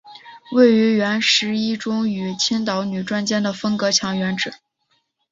[0.51, 4.51] 位于原十一中与青岛女专间的分隔墙原址。